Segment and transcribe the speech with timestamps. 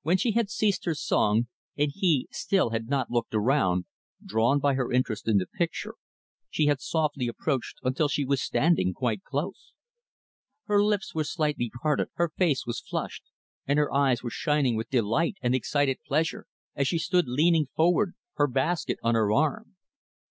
[0.00, 3.84] When she had ceased her song, and he, still, had not looked around;
[4.24, 5.96] drawn by her interest in the picture,
[6.48, 9.74] she had softly approached until she was standing quite close.
[10.68, 13.24] Her lips were slightly parted, her face was flushed,
[13.66, 18.14] and her eyes were shining with delight and excited pleasure, as she stood leaning forward,
[18.36, 19.76] her basket on her arm.